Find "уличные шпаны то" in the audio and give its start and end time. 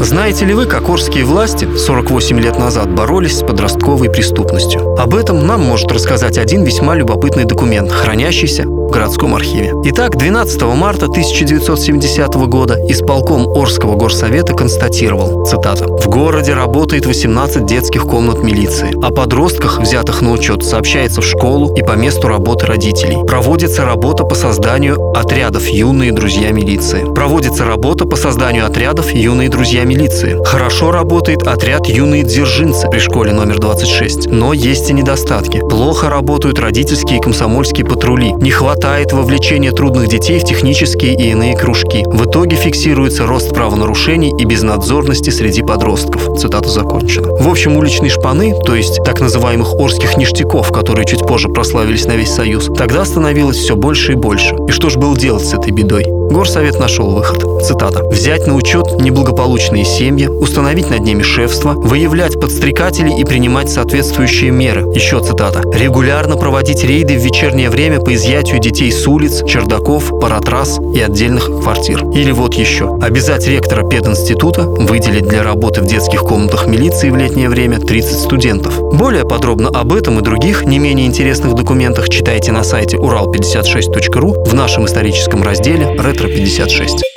47.78-48.74